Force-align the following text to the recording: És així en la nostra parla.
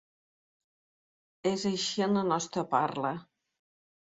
És 1.51 1.65
així 1.73 2.07
en 2.07 2.17
la 2.21 2.25
nostra 2.33 2.67
parla. 2.73 3.13